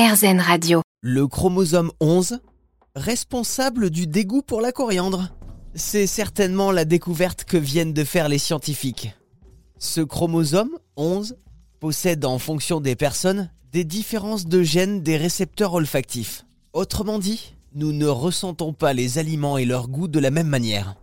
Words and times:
RZN 0.00 0.40
Radio. 0.40 0.80
Le 1.02 1.26
chromosome 1.26 1.92
11, 2.00 2.40
responsable 2.94 3.90
du 3.90 4.06
dégoût 4.06 4.40
pour 4.40 4.62
la 4.62 4.72
coriandre. 4.72 5.28
C'est 5.74 6.06
certainement 6.06 6.72
la 6.72 6.86
découverte 6.86 7.44
que 7.44 7.58
viennent 7.58 7.92
de 7.92 8.04
faire 8.04 8.30
les 8.30 8.38
scientifiques. 8.38 9.14
Ce 9.78 10.00
chromosome 10.00 10.70
11 10.96 11.36
possède 11.80 12.24
en 12.24 12.38
fonction 12.38 12.80
des 12.80 12.96
personnes 12.96 13.50
des 13.72 13.84
différences 13.84 14.46
de 14.46 14.62
gènes 14.62 15.02
des 15.02 15.18
récepteurs 15.18 15.74
olfactifs. 15.74 16.46
Autrement 16.72 17.18
dit, 17.18 17.54
nous 17.74 17.92
ne 17.92 18.06
ressentons 18.06 18.72
pas 18.72 18.94
les 18.94 19.18
aliments 19.18 19.58
et 19.58 19.66
leur 19.66 19.88
goût 19.88 20.08
de 20.08 20.18
la 20.18 20.30
même 20.30 20.48
manière. 20.48 20.94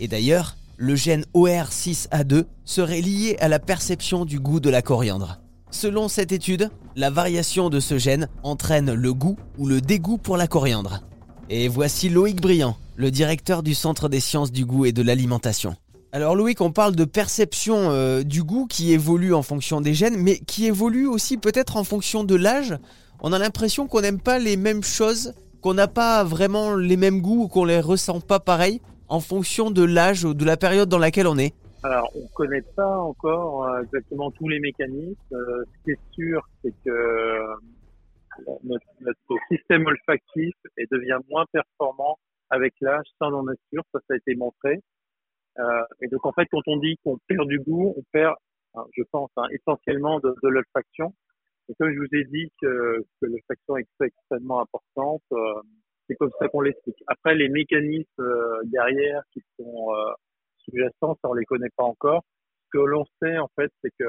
Et 0.00 0.08
d'ailleurs, 0.08 0.56
le 0.78 0.96
gène 0.96 1.24
OR6A2 1.32 2.46
serait 2.64 3.02
lié 3.02 3.36
à 3.38 3.46
la 3.46 3.60
perception 3.60 4.24
du 4.24 4.40
goût 4.40 4.58
de 4.58 4.68
la 4.68 4.82
coriandre. 4.82 5.41
Selon 5.72 6.08
cette 6.08 6.32
étude, 6.32 6.70
la 6.96 7.10
variation 7.10 7.70
de 7.70 7.80
ce 7.80 7.96
gène 7.96 8.28
entraîne 8.42 8.92
le 8.92 9.14
goût 9.14 9.36
ou 9.58 9.66
le 9.66 9.80
dégoût 9.80 10.18
pour 10.18 10.36
la 10.36 10.46
coriandre. 10.46 11.00
Et 11.48 11.66
voici 11.66 12.10
Loïc 12.10 12.40
Briand, 12.40 12.76
le 12.94 13.10
directeur 13.10 13.62
du 13.62 13.74
Centre 13.74 14.10
des 14.10 14.20
sciences 14.20 14.52
du 14.52 14.66
goût 14.66 14.84
et 14.84 14.92
de 14.92 15.02
l'alimentation. 15.02 15.74
Alors 16.12 16.36
Loïc, 16.36 16.60
on 16.60 16.72
parle 16.72 16.94
de 16.94 17.06
perception 17.06 17.90
euh, 17.90 18.22
du 18.22 18.42
goût 18.42 18.66
qui 18.66 18.92
évolue 18.92 19.32
en 19.32 19.42
fonction 19.42 19.80
des 19.80 19.94
gènes, 19.94 20.18
mais 20.18 20.38
qui 20.40 20.66
évolue 20.66 21.06
aussi 21.06 21.38
peut-être 21.38 21.78
en 21.78 21.84
fonction 21.84 22.22
de 22.22 22.34
l'âge. 22.34 22.76
On 23.20 23.32
a 23.32 23.38
l'impression 23.38 23.88
qu'on 23.88 24.02
n'aime 24.02 24.20
pas 24.20 24.38
les 24.38 24.58
mêmes 24.58 24.84
choses, 24.84 25.32
qu'on 25.62 25.74
n'a 25.74 25.88
pas 25.88 26.22
vraiment 26.22 26.76
les 26.76 26.98
mêmes 26.98 27.22
goûts 27.22 27.44
ou 27.44 27.48
qu'on 27.48 27.64
les 27.64 27.80
ressent 27.80 28.20
pas 28.20 28.40
pareil 28.40 28.82
en 29.08 29.20
fonction 29.20 29.70
de 29.70 29.82
l'âge 29.82 30.24
ou 30.24 30.34
de 30.34 30.44
la 30.44 30.58
période 30.58 30.90
dans 30.90 30.98
laquelle 30.98 31.26
on 31.26 31.38
est. 31.38 31.54
Alors, 31.84 32.12
on 32.14 32.22
ne 32.22 32.28
connaît 32.34 32.62
pas 32.76 32.96
encore 32.98 33.64
euh, 33.64 33.82
exactement 33.82 34.30
tous 34.30 34.48
les 34.48 34.60
mécanismes. 34.60 35.16
Euh, 35.32 35.64
ce 35.66 35.82
qui 35.82 35.90
est 35.90 36.12
sûr, 36.12 36.40
c'est 36.62 36.72
que 36.84 36.90
euh, 36.90 37.56
notre, 38.62 38.86
système 39.50 39.84
olfactif 39.86 40.54
devient 40.92 41.18
moins 41.28 41.44
performant 41.52 42.18
avec 42.50 42.74
l'âge, 42.80 43.04
ça 43.18 43.26
on 43.28 43.34
en 43.34 43.48
est 43.48 43.60
sûr, 43.72 43.82
ça 43.92 43.98
ça 44.06 44.14
a 44.14 44.16
été 44.16 44.36
montré. 44.36 44.78
et 46.00 46.08
donc 46.08 46.24
en 46.24 46.32
fait, 46.32 46.46
quand 46.50 46.62
on 46.66 46.76
dit 46.76 46.96
qu'on 47.02 47.18
perd 47.26 47.48
du 47.48 47.58
goût, 47.58 47.94
on 47.96 48.02
perd, 48.12 48.34
je 48.96 49.02
pense, 49.10 49.30
hein, 49.36 49.46
essentiellement 49.50 50.20
de, 50.20 50.34
de 50.42 50.48
l'olfaction. 50.48 51.14
Et 51.68 51.74
comme 51.78 51.92
je 51.92 51.98
vous 51.98 52.14
ai 52.14 52.24
dit 52.24 52.50
que, 52.60 53.04
que 53.20 53.26
l'olfaction 53.26 53.76
est 53.76 53.88
extrêmement 54.00 54.60
importante, 54.60 55.22
c'est 56.06 56.14
comme 56.16 56.30
ça 56.38 56.48
qu'on 56.48 56.60
l'explique. 56.60 57.02
Après, 57.06 57.34
les 57.34 57.48
mécanismes 57.48 58.24
derrière 58.64 59.22
qui 59.32 59.40
sont 59.58 59.88
sous-jacents, 60.72 61.16
ça 61.22 61.28
on 61.28 61.34
les 61.34 61.44
connaît 61.44 61.70
pas 61.76 61.84
encore. 61.84 62.24
Ce 62.64 62.78
que 62.78 62.84
l'on 62.84 63.04
sait 63.22 63.38
en 63.38 63.48
fait, 63.56 63.70
c'est 63.82 63.90
que 63.98 64.04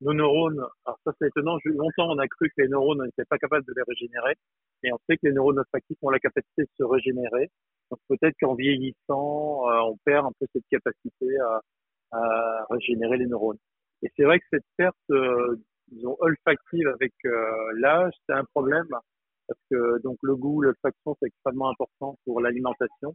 nos 0.00 0.14
neurones, 0.14 0.64
alors 0.86 0.98
ça 1.04 1.12
c'est 1.18 1.28
étonnant, 1.28 1.58
longtemps 1.64 2.08
on 2.10 2.18
a 2.18 2.26
cru 2.26 2.48
que 2.48 2.62
les 2.62 2.68
neurones 2.68 3.02
n'étaient 3.04 3.28
pas 3.28 3.38
capables 3.38 3.66
de 3.66 3.74
les 3.76 3.82
régénérer, 3.86 4.34
et 4.82 4.92
on 4.92 4.98
sait 5.08 5.16
que 5.16 5.26
les 5.26 5.32
neurones 5.32 5.58
olfactifs 5.58 5.98
ont 6.02 6.10
la 6.10 6.18
capacité 6.18 6.62
de 6.62 6.70
se 6.78 6.84
régénérer. 6.84 7.50
Donc 7.90 8.00
peut-être 8.08 8.34
qu'en 8.40 8.54
vieillissant, 8.54 9.68
euh, 9.68 9.90
on 9.90 9.96
perd 10.04 10.26
un 10.26 10.32
peu 10.38 10.46
cette 10.54 10.66
capacité 10.70 11.26
à, 11.40 11.60
régénérer 12.70 13.18
les 13.18 13.26
neurones. 13.26 13.58
Et 14.02 14.10
c'est 14.16 14.24
vrai 14.24 14.40
que 14.40 14.46
cette 14.50 14.64
perte, 14.76 14.96
euh, 15.10 15.56
olfactive 16.18 16.88
avec 16.88 17.12
euh, 17.24 17.72
l'âge, 17.78 18.12
c'est 18.26 18.34
un 18.34 18.44
problème 18.52 18.88
parce 19.46 19.60
que 19.70 20.00
donc 20.02 20.16
le 20.22 20.36
goût, 20.36 20.60
l'olfaction, 20.62 21.16
c'est 21.20 21.26
extrêmement 21.26 21.70
important 21.70 22.16
pour 22.24 22.40
l'alimentation. 22.40 23.14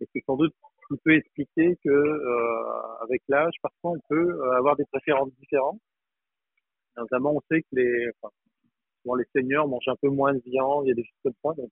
Et 0.00 0.06
c'est 0.12 0.22
sans 0.26 0.36
doute 0.36 0.54
qui 0.88 0.96
peut 1.04 1.14
expliquer 1.14 1.76
que 1.84 1.90
euh, 1.90 3.02
avec 3.02 3.22
l'âge, 3.28 3.54
parfois 3.62 3.92
on 3.92 4.00
peut 4.08 4.30
euh, 4.30 4.56
avoir 4.56 4.76
des 4.76 4.84
préférences 4.90 5.30
différentes. 5.40 5.80
Notamment, 6.96 7.34
on 7.36 7.40
sait 7.50 7.62
que 7.62 7.68
les, 7.72 8.10
enfin, 8.20 8.32
les 9.04 9.56
mangent 9.56 9.88
un 9.88 9.96
peu 10.02 10.08
moins 10.08 10.34
de 10.34 10.42
viande, 10.44 10.84
il 10.86 10.88
y 10.88 10.92
a 10.92 10.94
des 10.94 11.04
choses 11.04 11.20
comme 11.22 11.54
ça. 11.54 11.62
Donc, 11.62 11.70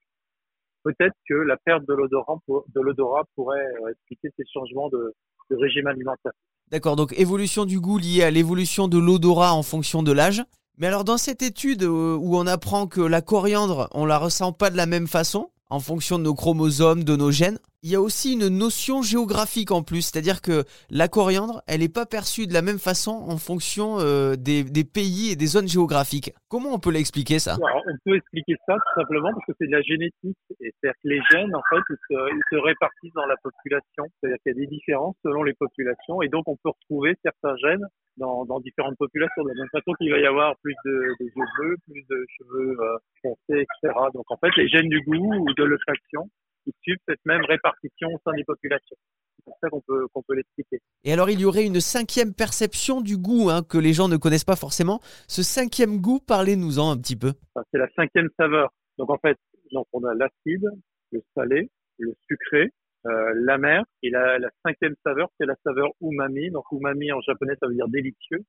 peut-être 0.85 1.17
que 1.29 1.35
la 1.35 1.57
perte 1.57 1.85
de 1.87 1.95
l'odorat, 1.95 2.39
de 2.49 2.81
l'odorat 2.81 3.25
pourrait 3.35 3.67
euh, 3.83 3.91
expliquer 3.91 4.29
ces 4.37 4.45
changements 4.53 4.89
de, 4.89 5.13
de 5.51 5.57
régime 5.57 5.87
alimentaire. 5.89 6.33
D'accord, 6.69 6.97
donc 6.97 7.13
évolution 7.19 7.65
du 7.65 7.81
goût 7.81 7.99
liée 7.99 8.23
à 8.23 8.31
l'évolution 8.31 8.89
de 8.89 8.99
l'odorat 8.99 9.55
en 9.55 9.63
fonction 9.63 10.03
de 10.03 10.13
l'âge. 10.13 10.43
Mais 10.79 10.89
alors 10.89 11.05
dans 11.05 11.17
cette 11.17 11.43
étude 11.43 11.85
où 11.85 12.37
on 12.37 12.47
apprend 12.47 12.87
que 12.87 13.01
la 13.01 13.23
coriandre, 13.23 13.89
on 13.93 14.05
la 14.05 14.19
ressent 14.19 14.53
pas 14.53 14.69
de 14.71 14.77
la 14.77 14.87
même 14.87 15.07
façon, 15.07 15.51
en 15.71 15.81
fonction 15.81 16.19
de 16.19 16.25
nos 16.25 16.35
chromosomes, 16.35 17.05
de 17.05 17.17
nos 17.17 17.31
gènes. 17.31 17.59
Il 17.87 17.93
y 17.93 17.95
a 17.95 18.01
aussi 18.01 18.35
une 18.35 18.49
notion 18.49 19.01
géographique 19.01 19.71
en 19.71 19.85
plus, 19.85 20.11
c'est-à-dire 20.11 20.43
que 20.43 20.65
la 20.91 21.07
coriandre, 21.07 21.63
elle 21.69 21.87
n'est 21.87 21.89
pas 21.89 22.05
perçue 22.05 22.49
de 22.49 22.53
la 22.53 22.61
même 22.61 22.83
façon 22.83 23.13
en 23.13 23.39
fonction 23.39 24.01
euh, 24.01 24.35
des, 24.35 24.67
pays 24.83 25.31
et 25.31 25.37
des 25.37 25.47
zones 25.47 25.69
géographiques. 25.69 26.35
Comment 26.51 26.75
on 26.75 26.81
peut 26.81 26.91
l'expliquer 26.91 27.39
ça? 27.39 27.55
On 27.55 27.97
peut 28.05 28.17
expliquer 28.17 28.57
ça 28.67 28.75
tout 28.75 29.01
simplement 29.01 29.31
parce 29.31 29.47
que 29.47 29.53
c'est 29.61 29.69
de 29.69 29.77
la 29.79 29.83
génétique. 29.83 30.37
C'est-à-dire 30.59 30.99
que 30.99 31.09
les 31.15 31.21
gènes, 31.31 31.55
en 31.55 31.63
fait, 31.71 31.79
ils 32.11 32.43
se, 32.51 32.57
répartissent 32.57 33.15
dans 33.15 33.27
la 33.27 33.37
population. 33.37 34.03
C'est-à-dire 34.19 34.39
qu'il 34.43 34.51
y 34.51 34.57
a 34.57 34.61
des 34.67 34.67
différences 34.67 35.15
selon 35.23 35.45
les 35.45 35.55
populations 35.55 36.23
et 36.23 36.29
donc 36.29 36.43
on 36.49 36.57
peut 36.57 36.71
retrouver 36.75 37.15
certains 37.23 37.55
gènes 37.59 37.87
dans, 38.17 38.59
différentes 38.67 38.99
populations. 38.99 39.45
De 39.45 39.51
la 39.51 39.63
même 39.63 39.71
façon 39.71 39.93
qu'il 39.95 40.11
va 40.11 40.19
y 40.19 40.27
avoir 40.27 40.57
plus 40.59 40.75
de, 40.85 41.15
yeux 41.21 41.49
bleus, 41.61 41.77
plus 41.87 42.03
de 42.11 42.27
cheveux 42.35 42.77
euh, 42.81 42.99
foncés, 43.23 43.63
etc. 43.63 43.95
Donc 44.13 44.27
en 44.27 44.37
fait, 44.39 44.51
les 44.57 44.67
gènes 44.67 44.89
du 44.89 45.01
goût 45.03 45.35
ou 45.39 45.55
de 45.55 45.63
l'olfaction, 45.63 46.27
ils 46.67 46.75
suivent 46.83 46.99
cette 47.09 47.25
même 47.25 47.45
répartition 47.45 48.09
au 48.09 48.19
sein 48.25 48.33
des 48.37 48.45
populations. 48.45 48.97
C'est 49.37 49.45
pour 49.45 49.59
ça 49.61 49.69
qu'on 49.69 49.81
peut, 49.81 50.07
qu'on 50.13 50.23
peut 50.23 50.35
l'expliquer. 50.35 50.81
Et 51.05 51.13
alors, 51.13 51.31
il 51.31 51.41
y 51.41 51.45
aurait 51.45 51.65
une 51.65 51.81
cinquième 51.81 52.35
perception 52.35 53.01
du 53.01 53.17
goût 53.17 53.49
hein, 53.51 53.63
que 53.63 53.79
les 53.79 53.93
gens 53.93 54.09
ne 54.09 54.17
connaissent 54.17 54.45
pas 54.45 54.57
forcément. 54.57 55.01
Ce 55.29 55.43
cinquième 55.43 56.01
goût, 56.01 56.19
parlez-nous-en 56.19 56.91
un 56.91 56.97
petit 56.97 57.17
peu. 57.17 57.33
C'est 57.73 57.79
la 57.79 57.89
cinquième 57.95 58.29
saveur. 58.39 58.73
Donc 58.99 59.11
en 59.11 59.19
fait, 59.19 59.37
donc, 59.73 59.87
on 59.93 60.05
a 60.05 60.15
l'acide, 60.15 60.67
le 61.13 61.23
salé, 61.35 61.71
le 61.99 62.13
sucré, 62.29 62.71
euh, 63.07 63.33
l'amer 63.37 63.85
et 64.03 64.11
la, 64.11 64.39
la, 64.39 64.49
cinquième 64.65 64.95
saveur, 65.05 65.29
c'est 65.39 65.47
la 65.47 65.57
saveur 65.65 65.91
umami. 66.01 66.51
Donc 66.51 66.65
umami 66.73 67.13
en 67.13 67.21
japonais, 67.21 67.55
ça 67.61 67.67
veut 67.67 67.75
dire 67.75 67.89
délicieux. 67.89 68.43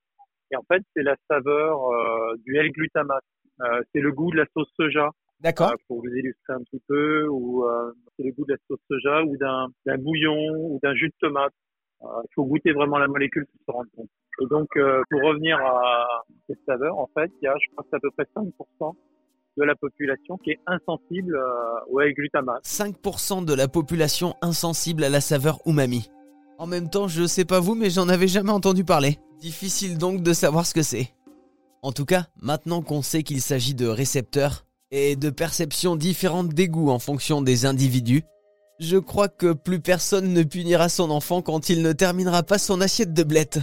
Et 0.51 0.55
en 0.55 0.63
fait, 0.71 0.81
c'est 0.95 1.03
la 1.03 1.15
saveur 1.29 1.89
euh, 1.89 2.35
du 2.45 2.55
L-glutamate. 2.55 3.23
Euh, 3.61 3.81
c'est 3.93 3.99
le 3.99 4.11
goût 4.11 4.31
de 4.31 4.37
la 4.37 4.45
sauce 4.53 4.71
soja. 4.75 5.09
D'accord. 5.41 5.71
Euh, 5.71 5.75
pour 5.87 6.01
vous 6.01 6.09
illustrer 6.09 6.53
un 6.53 6.63
petit 6.63 6.81
peu, 6.87 7.27
ou 7.27 7.65
euh, 7.65 7.91
c'est 8.15 8.23
le 8.23 8.31
goût 8.31 8.45
de 8.45 8.53
la 8.53 8.57
sauce 8.67 8.79
soja 8.87 9.23
ou 9.23 9.37
d'un 9.37 9.97
bouillon 9.97 10.55
ou 10.71 10.79
d'un 10.81 10.95
jus 10.95 11.09
de 11.09 11.15
tomate. 11.19 11.53
Il 12.01 12.33
faut 12.35 12.45
goûter 12.45 12.73
vraiment 12.73 12.99
la 12.99 13.07
molécule 13.07 13.45
pour 13.45 13.65
se 13.65 13.71
rendre 13.77 13.89
compte. 13.95 14.09
Et 14.39 14.45
donc, 14.45 14.67
pour 15.09 15.21
revenir 15.21 15.57
à 15.57 16.21
cette 16.47 16.59
saveur, 16.67 16.97
en 16.99 17.09
fait, 17.17 17.31
il 17.41 17.45
y 17.45 17.47
a, 17.47 17.55
je 17.59 17.71
crois 17.71 17.83
que 17.83 17.89
c'est 17.89 17.95
à 17.95 17.99
peu 17.99 18.11
près 18.11 18.25
5% 18.35 18.95
de 19.57 19.63
la 19.63 19.75
population 19.75 20.37
qui 20.37 20.51
est 20.51 20.59
insensible 20.67 21.35
euh, 21.35 21.91
au 21.91 21.99
L-glutamate. 21.99 22.63
5% 22.63 23.43
de 23.43 23.53
la 23.53 23.67
population 23.67 24.35
insensible 24.41 25.03
à 25.03 25.09
la 25.09 25.19
saveur 25.19 25.59
umami. 25.65 26.09
En 26.59 26.67
même 26.67 26.89
temps, 26.89 27.07
je 27.07 27.25
sais 27.25 27.45
pas 27.45 27.59
vous, 27.59 27.75
mais 27.75 27.89
j'en 27.89 28.07
avais 28.07 28.27
jamais 28.27 28.51
entendu 28.51 28.83
parler. 28.83 29.17
Difficile 29.39 29.97
donc 29.97 30.21
de 30.21 30.33
savoir 30.33 30.65
ce 30.65 30.73
que 30.73 30.83
c'est. 30.83 31.09
En 31.81 31.91
tout 31.91 32.05
cas, 32.05 32.27
maintenant 32.41 32.81
qu'on 32.81 33.01
sait 33.01 33.23
qu'il 33.23 33.41
s'agit 33.41 33.75
de 33.75 33.87
récepteurs 33.87 34.66
et 34.91 35.15
de 35.15 35.29
perceptions 35.29 35.95
différentes 35.95 36.53
des 36.53 36.67
goûts 36.67 36.89
en 36.89 36.99
fonction 36.99 37.41
des 37.41 37.65
individus, 37.65 38.23
je 38.79 38.97
crois 38.97 39.27
que 39.27 39.53
plus 39.53 39.79
personne 39.79 40.33
ne 40.33 40.43
punira 40.43 40.89
son 40.89 41.09
enfant 41.09 41.41
quand 41.41 41.69
il 41.69 41.81
ne 41.81 41.93
terminera 41.93 42.43
pas 42.43 42.57
son 42.57 42.79
assiette 42.81 43.13
de 43.13 43.23
blettes. 43.23 43.59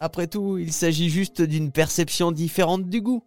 Après 0.00 0.26
tout, 0.26 0.58
il 0.58 0.72
s'agit 0.72 1.10
juste 1.10 1.42
d'une 1.42 1.70
perception 1.70 2.32
différente 2.32 2.88
du 2.88 3.00
goût. 3.00 3.22